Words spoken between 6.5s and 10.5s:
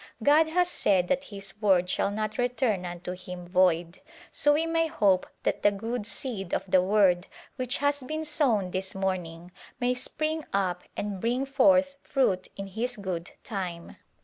of the Word which has been sown this morning may spring